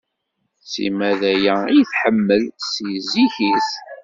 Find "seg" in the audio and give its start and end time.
2.71-2.91